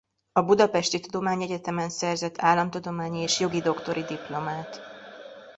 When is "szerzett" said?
1.89-2.37